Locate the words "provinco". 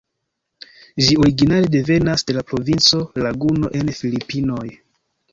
2.51-3.01